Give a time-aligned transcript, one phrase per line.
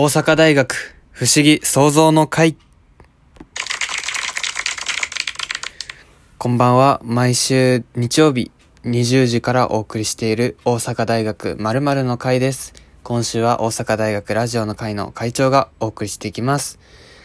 [0.00, 2.56] 大阪大学不思議創造の会。
[6.38, 7.00] こんばんは。
[7.02, 8.52] 毎週日曜日
[8.84, 12.74] 20時からお送りしている大阪大学〇〇の会です。
[13.02, 16.78] 今週は大阪大学ラジオの会の会長がお送りしていきます。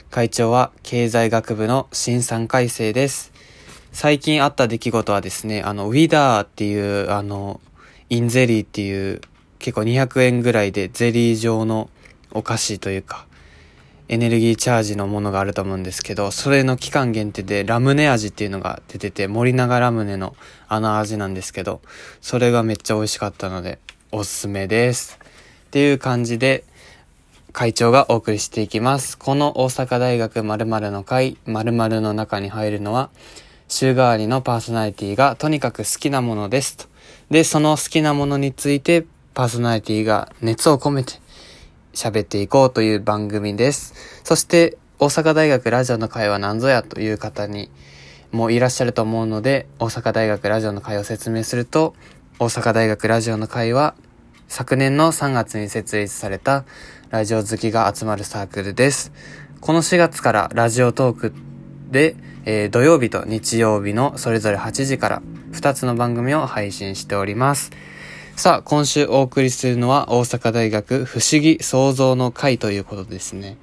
[0.09, 3.33] 会長は経済学部の新3回生です。
[3.91, 7.61] 最近あった出来事はですねあのウィダーっていうあの
[8.09, 9.21] インゼリーっていう
[9.59, 11.91] 結構200円ぐらいでゼリー状の
[12.34, 13.25] お菓子というか、
[14.09, 20.35] エネルギーチャージのものがあると思うんですけど、それの期間限定でラムネ味っていうのが出てて、森永ラムネの
[20.67, 21.81] あの味なんですけど、
[22.21, 23.80] それがめっちゃ美味しかったので、
[24.12, 25.20] おすすめです。
[25.67, 26.66] っていう感じで、
[27.54, 29.18] 会長がお送りしていきます。
[29.18, 33.09] この大阪大学〇〇の会、〇〇の中に入るのは、
[33.68, 36.85] 週替わりのパーソナリティがとにかく好きなものですと。
[37.29, 41.23] で、その好きなものについてパーソナリティが熱を込めて
[41.93, 43.93] 喋っていこうという番組です。
[44.23, 47.70] そして、大阪大学ラジオの会は何ぞやという方に
[48.31, 51.93] もいらっしゃると思うので、大阪大学ラジオの会を説明すると、
[52.40, 53.95] 大阪大学ラジオの会は
[54.48, 56.65] 昨年の3月に設立された
[57.09, 59.12] ラジオ好きが集まるサークルです。
[59.62, 61.34] この4月からラジオトーク
[61.90, 62.15] で、
[62.46, 67.72] えー、土曜日と日曜日のそれぞれ8時から2つの番組を配信しております。
[68.35, 73.57] さあ、今週お送りするのは大阪大学不思議創造の会ということですね。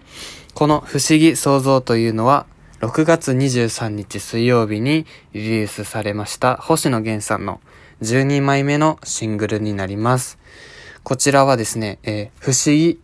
[0.55, 2.47] この不思議創造というのは、
[2.81, 7.61] 6月23日水曜日にリリースされました星野源さんの
[8.01, 10.39] 12枚目のシングルになります。
[11.03, 13.01] こちらはですね、えー、不思議、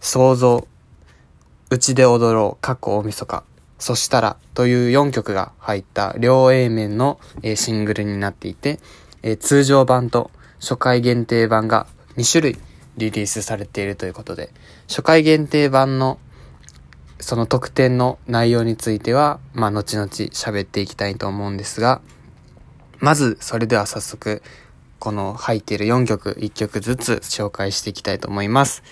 [0.00, 0.66] 創造、
[1.70, 3.44] うちで踊ろう、過去大晦日、
[3.78, 8.80] そしたらという4曲が入った両 A 面の、えー、シングルになっていて、
[9.22, 10.32] えー、通常版と
[10.66, 11.86] 初回限定版が
[12.16, 12.58] 2種類
[12.96, 14.50] リリースされているということで、
[14.88, 16.18] 初回限定版の
[17.20, 22.00] その特典の内容については、まあ、後々喋っていきたいと思うんですが、
[22.98, 24.42] まず、それでは早速、
[24.98, 28.82] この入っている4曲、1曲ずつ紹介していきたいと思います。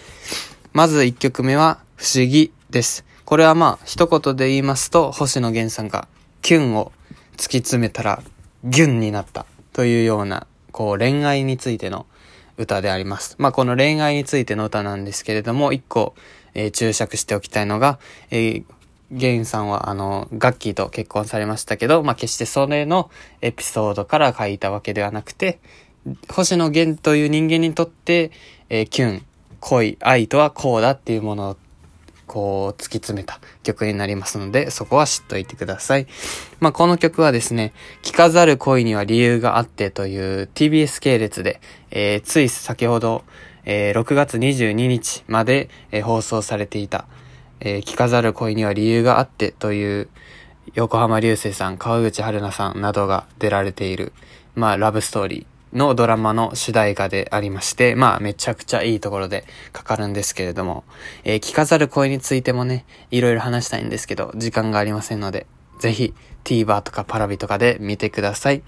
[0.73, 3.05] まず1曲目は、不思議です。
[3.25, 6.07] これはまあ、一言で言いますと、星野源さんが、
[6.41, 6.93] キュンを
[7.37, 8.23] 突き詰めたら、
[8.63, 12.05] ギュンになったというようなこう恋愛についての
[12.59, 13.37] 歌であります。
[13.39, 16.17] まあこの恋愛についての歌なんですけれども、一個、
[16.53, 18.01] えー、注釈しておきたいのが、
[18.33, 18.65] えー、
[19.13, 23.09] ゲンさんはあの、ガッキーと結婚されましたけど、まあ決してそれの
[23.41, 25.61] エピソードから書いたわけではなくて、
[26.29, 28.33] 星野源という人間にとって、
[28.69, 29.25] えー、キュン、
[29.61, 31.57] 恋、愛とはこうだっていうもの
[32.27, 36.07] こう、突き詰めた曲になりますので、そこは知っといてください。
[36.61, 43.25] まあ、この曲はですね、聞かざる恋には理由があってという TBS 系列で、えー、つい先ほど、
[43.65, 47.07] えー、6月22日まで、えー、放送されていた、
[47.61, 50.09] えー、聞かざる恋には理由があってという、
[50.75, 54.13] 横浜流星さん、川口春奈さんなどが出られている、
[54.55, 55.54] まあ、ラブストーリー。
[55.75, 60.85] のドラマの主題歌でありまして、まあめちゃくちゃいいところでかかるんですけれども、
[61.25, 65.47] えー、聞かざる声についてもね、いろいろ話したいんですけど、時間がありませんので、
[65.81, 66.15] ぜひ
[66.45, 68.63] TVer とか Paravi とかで見てください。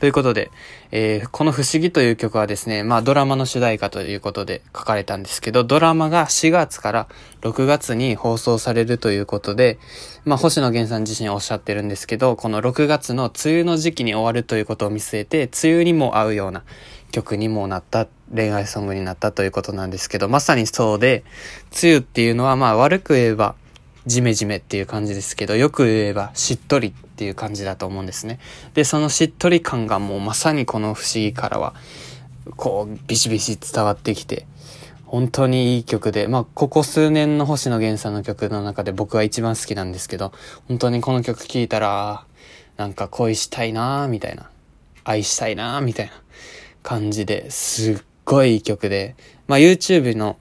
[0.00, 0.50] ということで、
[0.90, 7.08] えー、この不思議という曲はですね、まあドラマの主題歌ということで書かれたんですけど、ドラマが4月から
[7.42, 9.78] 6月に放送されるということで、
[10.24, 16.64] まあ星野源さん自身おっしゃってるんですけど、この6月の梅雨の時期に終わるということを見据えて、梅雨にも合うような
[17.12, 21.24] 曲にもなった、恋愛ソングになったということなんですけど、まさにそうで、
[21.82, 23.54] 梅雨っていうのはまあ悪く言えば、
[24.06, 28.38] ジメジメっていう感じですけど、よく言えばしっとりっていう感じだと思うんですね。
[28.74, 31.74] で、そのしっとり感がもうまさにこの不思議からは、
[32.56, 34.46] こう、ビシビシ伝わってきて、
[35.06, 40.32] 本当にいい曲で、まあ、ここ数年の星野源さんの曲の中で僕は一番好きなんですけど、
[40.68, 42.26] 本当にこの曲聴いたら、
[42.76, 44.50] なんか恋したいなーみたいな、
[45.04, 46.12] 愛したいなーみたいな
[46.82, 49.14] 感じですっごいいい曲で、
[49.46, 50.36] まあ、YouTube の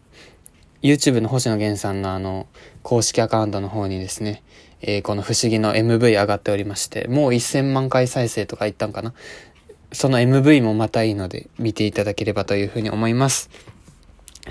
[0.84, 2.46] YouTube の星野源さんのあの、
[2.84, 4.44] 公式アカウントの方にですね、
[4.82, 9.14] えー、この不思議の MV 上がっておりまして、もう1000万回再生とか言ったんかな。
[9.94, 13.50] その MV もまたいいので見ていただければというふうに思います。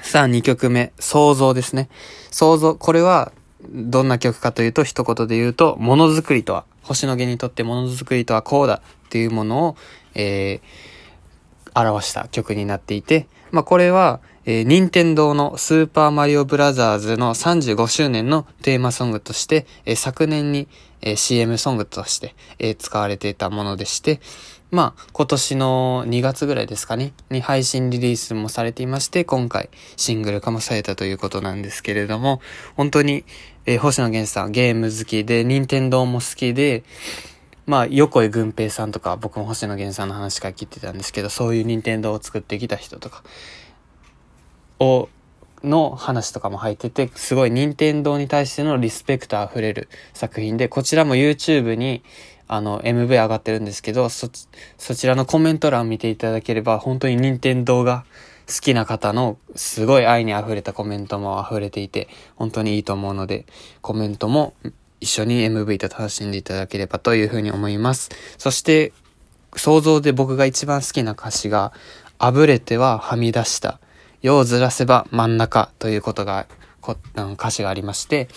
[0.00, 1.90] さあ2曲目、想像ですね。
[2.30, 3.32] 想像、これは
[3.70, 9.76] どんな曲かというと一言で言うと、ものづくりとは、星野源にとってものづくりとはこうだっていうものを、
[10.14, 20.68] えー、表した曲になっていて、まあこれは、えー、任天堂のスーパーマリオブラザーズの35周年のテーマソングとして、えー、昨年に、
[21.00, 24.20] えー、CM ソングとして、えー、使われていたものでして、
[24.72, 32.40] まあ、今年の2月ぐらいですかね、に配信リリースもされていまして、今回シングル化もされたということなんですけれども、
[32.74, 33.24] 本当に、
[33.66, 36.84] えー、星野源さんゲーム好きで、任天堂も好きで、
[37.66, 43.22] まあ、横井軍平さんとか、僕も星野源さんの話から聞いてたんですけど、そういう任天堂を作ってきた人とか、
[44.82, 45.08] を、
[45.62, 52.02] の話とかも入ってて、すごい任天堂に対してのリスペクト溢れる作品で、こちらも YouTube に、
[52.49, 54.29] あの、MV 上がってるんですけど、そ、
[54.76, 58.05] そちらのコメント欄見ていただければ、本当に任天堂が
[58.49, 63.46] 好きな方のすごい愛に溢れたコメントも溢れていて、本当にいいと思うので、
[63.81, 64.55] コメントも
[65.00, 68.11] 一緒に MV と楽しんでいただければというふうに思います。
[68.37, 68.93] そして、
[69.55, 71.73] 想像で僕が一番好きな歌詞が、
[72.19, 73.81] あぶれてははみ出した。
[74.22, 76.46] 世をずらせば真ん中ということが、
[76.80, 78.28] こ歌詞がありまして、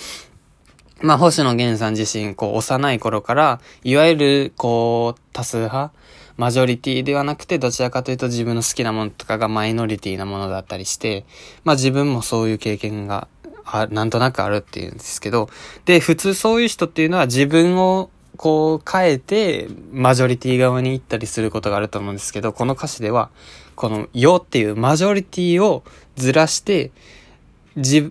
[1.02, 5.92] まあ、星野源さん自身、こう、幼い頃から、いわゆる、こう、多数派
[6.38, 11.26] マジョリティではなくて、どちらかというと自分の好きなものとかがマイノリティなものだったりして、
[11.64, 13.28] まあ自分もそういう経験が、
[13.64, 15.50] あなんとなくあるっていうんですけど、
[15.86, 23.30] で、普通そういう人っていうのは自分をこう変えて、マジョリティ側に行ったりすることがあると思うんですけど、この歌詞では、
[23.75, 25.83] この、よっていうマジョリティを
[26.16, 26.92] ずらして、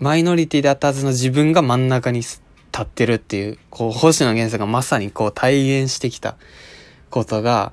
[0.00, 2.40] マイノリティだったはずの自分が真ん中に立
[2.80, 6.36] ってるっていう、こう、星野源さんがまさにこう体現してきた
[7.10, 7.72] ことが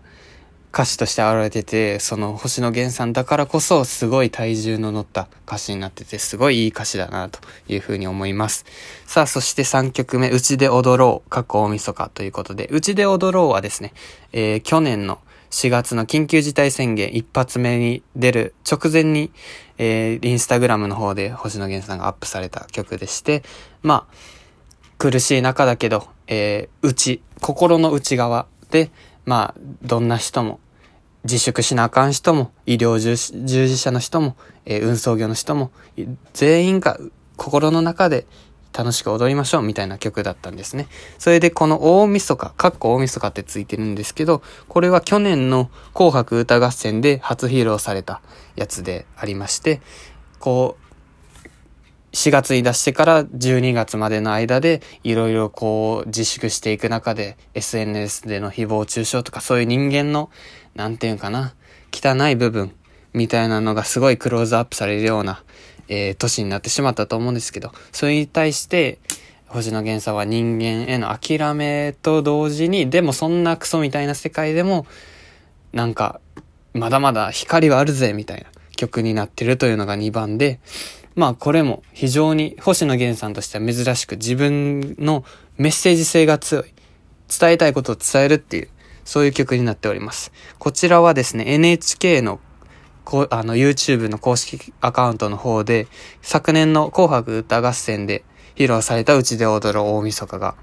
[0.73, 8.65] 歌詞として現れてて、その星野源さんだからこそすごい体重の乗った歌詞になってて、すごいいい歌詞だなというふうに思います。
[9.05, 13.93] さあ、そして3曲目、うちで踊ろう、過去大晦日ということで、うちで踊ろうはですね、
[14.31, 15.19] えー、去年の
[15.51, 19.31] 4月の緊急事態宣言一発目に出る直前に、
[19.77, 23.43] えー、インスタグラムの方で星野源さんがアップされた曲でして、
[23.83, 24.13] まあ、
[24.97, 28.91] 苦しい中だけど、えー、内、心の内側で、
[29.25, 30.59] まあ、どんな人も、
[31.23, 35.71] 自粛しなあかん人も、医療従事者の人も、えー、運送業の人も、
[36.33, 36.97] 全員が
[37.35, 38.25] 心の中で
[38.73, 40.87] 楽しく踊りましょうみたいな曲だったんですね。
[41.17, 48.21] それでこの大晦日、かっこ大晦日ってついてるんですけど、これは去年の紅白歌合戦で初披露された
[48.55, 49.81] やつでありまして、
[50.39, 50.91] こう、
[52.13, 60.29] 4月に出してから12月までの間でいろいろこう自粛していく中で SNS での誹謗中傷とかそういう人間の、
[60.75, 61.53] なんていうかな、
[61.93, 62.73] 汚い部分
[63.13, 65.43] みたいなのがすごいクローズアップされるような、
[65.93, 68.97] えー、年になってしまったと思うんですけど、それに対して
[69.47, 74.87] 星野源さんは人間への諦めと同時に、でもそんなクソみたいな世界でも、
[75.73, 76.21] なんか、
[76.73, 78.45] まだまだ光はあるぜみたいな
[78.77, 80.61] 曲になってるというのが2番で、
[81.15, 85.25] まあこれも非常に星野源さんとしては珍しく自分の
[85.57, 86.73] メッセージ性が強い。
[87.27, 88.69] 伝えたいことを伝えるっていう、
[89.03, 90.31] そういう曲になっております。
[90.57, 92.39] こちらはですね、NHK の
[93.05, 95.87] こうあの YouTube の公式アカウントの方で、
[96.21, 98.23] 昨年の紅白歌合戦で
[98.55, 100.55] 披露されたうちで踊る大晦日が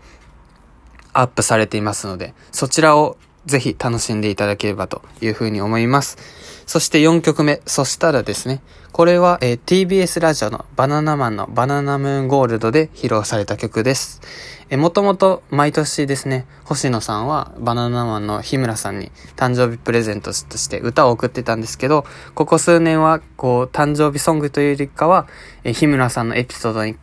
[1.13, 3.17] アップされていますので、そちらを
[3.49, 6.19] ぜひ楽しんでいただければというふうに思います。
[6.67, 8.61] そして4曲目、そしたらですね、
[8.93, 14.21] これは、えー、TBS ラジオのバナナマンのバナナムーンゴールドで披露された曲です。
[14.69, 22.05] えー、もともと毎年ですね、星野さんはバナナマンの日村さんに誕生日プレゼントとして歌を送ってたんですけど、
[22.35, 25.27] ここ数年はこう誕生日ソングというよりかは、
[25.65, 26.97] えー、日村さんのエピソードに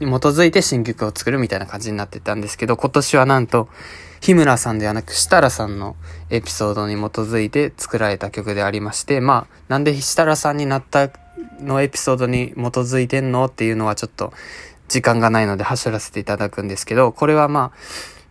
[0.00, 3.68] 基づいて新曲を作るみたいな感じになってたんですけど、今年はなんと、
[4.20, 5.96] 日村さんではなく設楽さんの
[6.30, 11.10] エピソードに基づいて作られた曲でありまして、まあ、なんで設楽さんになった
[11.60, 14.32] のエピソードに基づいてんのっていうのはちょっと
[14.88, 17.78] 時間がないので走らせていただくんですけど、これはまあ、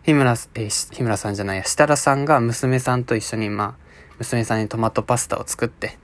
[0.02, 3.74] 日村、えー、日村さんじゃないや、設楽さんが娘さんと一緒にまあ、
[4.18, 5.98] 娘さんにトマトパスタを作って、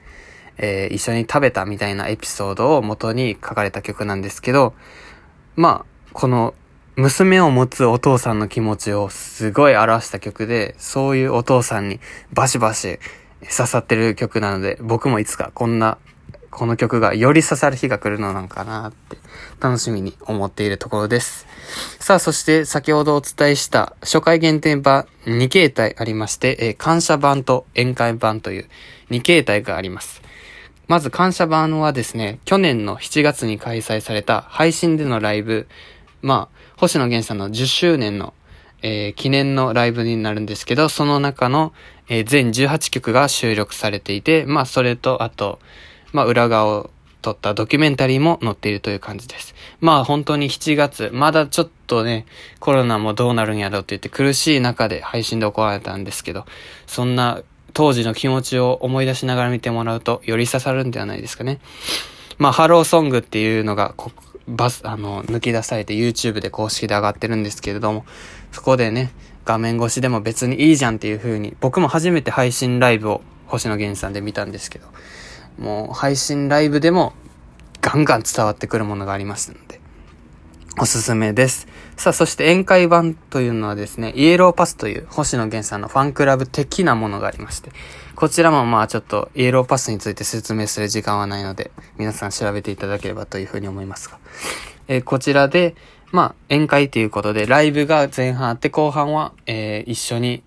[0.57, 4.75] えー、一緒に食べたみたいなエピソードを元に書かれた曲なんですけど、
[5.57, 6.55] まあ、この
[6.97, 11.99] 娘を持つお父さんの気持ちをすごい表した曲で、そういうお父さんに
[12.33, 13.01] バシバシ
[13.41, 15.99] 刺さってる曲なので、僕もいつかこんな、
[16.51, 19.19] この曲がより刺さる日が来るのなんかなって
[19.61, 21.49] 楽しみに思っているところです。
[21.99, 28.69] さあ、そして先ほどお伝えした初回限定版2形態ありまして、えー、感謝版と宴会版という
[29.11, 30.23] 2形態があります。
[30.87, 35.67] まず感謝版はですね、去年の7月に開催された配信でのライブ、
[36.25, 38.33] まあ、星野源さんの10周年の、
[38.81, 41.75] えー、記念のライブになるんですけど、その中の、
[42.09, 45.59] えー、全18曲が収録されていて、まあ、それと、あと、
[46.12, 46.90] まあ、裏側を
[47.21, 49.54] 撮ったドキュメンタリーも載っているという感じです。
[49.81, 52.25] まあ、本当に7月、まだちょっとね、
[52.59, 56.47] コロナもどうなるんやろうって言って苦しい中で配信で行われたんですけど、
[56.87, 57.43] そんな
[57.75, 61.61] 当時の気持ちを思い出しながら見てもらうと、より刺さるんではないですかね。
[62.38, 63.95] まあ、ハローソングっていうのが、
[64.47, 68.05] バス、あの、抜き出されて YouTube で公式で上がってるんですけれども、
[68.53, 69.11] そこでね、
[69.45, 74.87] 画面越しでも別にいいじゃんっていう風に、僕も初めて配信ライブを星野源さんで見たんですけど、
[75.59, 77.13] もう配信ライブでも
[77.81, 79.74] ガンガン伝わってくるものがありますので、
[80.76, 81.69] おすすめです。
[81.97, 87.71] さあ、そして宴会版というのはですね、イエローパスという星野源さんのファンクラブ的なものがありまして、
[88.16, 94.19] こちらもまあちょっとイエローパスについて説明する時間はないので、皆さん調べていただければというふうに思いますが、
[94.88, 95.76] えー、こちらで、
[96.11, 100.43] まあ宴会ということで、ライブが前半あって後半は、えー、一緒に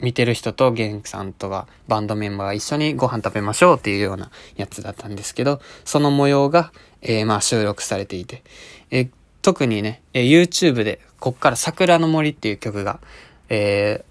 [0.00, 8.42] 見てる人とゲンさんとかバンドメンバーが一緒にご飯食べましょうっていうようなやつだったんですけど、その模様が、えー、まあ収録されていて、
[8.90, 9.10] えー、
[9.42, 13.00] 特にね、えー、YouTube でこっから桜の森っていう曲が、
[13.48, 14.04] え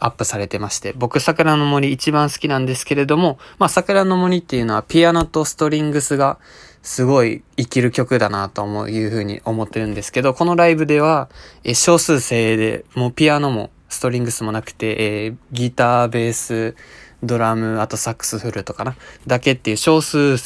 [0.00, 6.38] ー、アップされてまして、僕桜の森一番好きなんですけれども、まあ桜の森っていうのはピアノとストリングスが
[6.82, 11.28] すごい生きる曲だなと思う、いうふうに思ってるんですけど、このライブでは、
[11.64, 16.76] えー、少数生で、もうピアノもストリングスもなくて、えー、ギター、ベース、
[17.22, 18.94] ドラム、あとサックスフルートかな
[19.26, 20.36] だけっていう少数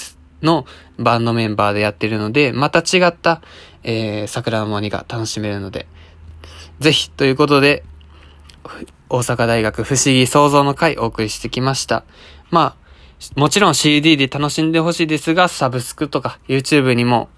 [0.42, 0.66] の
[0.98, 3.42] バンドメンバーでやってるので、また違った、
[3.82, 5.86] えー、桜の森が楽しめるので、
[6.80, 7.84] ぜひ、ということで、
[9.08, 12.04] 大阪大学不思議創造の会お送りしてきました。
[12.50, 17.28] まあ、もちろん CD で楽しんでほしいですが、サブスクとか YouTube にも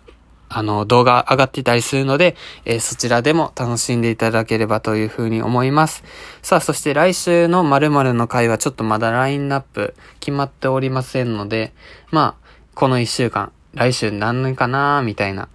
[0.49, 6.05] あの、動画上がってたりするので、えー、そちらでも楽しんでいただければというふうに思います。
[6.43, 11.73] さあ、そして来週の〇〇の回はちょっとまだラインナップ決まっておりませんので、
[12.13, 12.44] まあ、
[12.75, 15.49] この一週間、来週何年かなみたいな、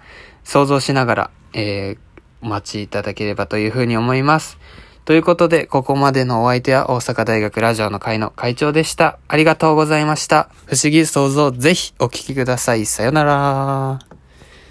[0.44, 1.98] 想像しながら、えー、
[2.42, 4.58] お待ちいただければというふうに思います。
[5.06, 9.20] ということで、ここまでのお相手は大阪大学ラジオの会の会長でした。
[9.28, 10.50] ありがとうございました。
[10.66, 12.86] 不思議想像ぜひお聞きください。
[12.86, 14.09] さよなら。